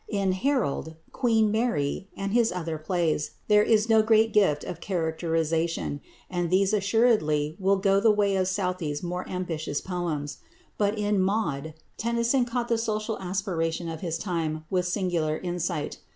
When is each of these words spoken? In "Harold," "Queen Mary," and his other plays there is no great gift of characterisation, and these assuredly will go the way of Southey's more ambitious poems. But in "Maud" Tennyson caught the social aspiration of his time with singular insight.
In 0.09 0.31
"Harold," 0.31 0.95
"Queen 1.11 1.51
Mary," 1.51 2.07
and 2.17 2.33
his 2.33 2.51
other 2.51 2.79
plays 2.79 3.35
there 3.47 3.61
is 3.61 3.87
no 3.87 4.01
great 4.01 4.33
gift 4.33 4.63
of 4.63 4.81
characterisation, 4.81 6.01
and 6.27 6.49
these 6.49 6.73
assuredly 6.73 7.55
will 7.59 7.75
go 7.77 7.99
the 7.99 8.09
way 8.09 8.35
of 8.35 8.47
Southey's 8.47 9.03
more 9.03 9.29
ambitious 9.29 9.79
poems. 9.79 10.39
But 10.79 10.97
in 10.97 11.21
"Maud" 11.21 11.75
Tennyson 11.97 12.45
caught 12.45 12.67
the 12.67 12.79
social 12.79 13.19
aspiration 13.19 13.87
of 13.89 14.01
his 14.01 14.17
time 14.17 14.65
with 14.71 14.87
singular 14.87 15.37
insight. 15.37 15.99